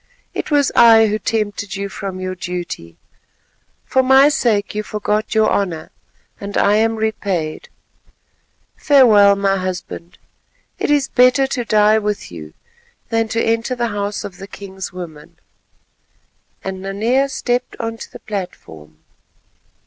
It 0.33 0.49
was 0.49 0.71
I 0.75 1.05
who 1.05 1.19
tempted 1.19 1.75
you 1.75 1.87
from 1.87 2.19
your 2.19 2.33
duty. 2.33 2.97
For 3.85 4.01
my 4.01 4.29
sake 4.29 4.73
you 4.73 4.81
forgot 4.81 5.35
your 5.35 5.47
honour, 5.51 5.91
and 6.39 6.57
I 6.57 6.77
am 6.77 6.95
repaid. 6.95 7.69
Farewell, 8.75 9.35
my 9.35 9.57
husband, 9.57 10.17
it 10.79 10.89
is 10.89 11.07
better 11.07 11.45
to 11.45 11.65
die 11.65 11.99
with 11.99 12.31
you 12.31 12.55
than 13.09 13.27
to 13.27 13.43
enter 13.45 13.75
the 13.75 13.89
house 13.89 14.23
of 14.23 14.37
the 14.37 14.47
king's 14.47 14.91
women," 14.91 15.37
and 16.63 16.81
Nanea 16.81 17.29
stepped 17.29 17.75
on 17.79 17.97
to 17.97 18.11
the 18.11 18.21
platform. 18.21 18.97